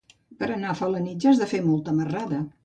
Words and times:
Per 0.37 0.47
anar 0.53 0.71
a 0.71 0.77
Felanitx 0.79 1.27
has 1.33 1.43
de 1.43 1.49
fer 1.53 1.61
molta 1.67 1.95
marrada. 2.01 2.43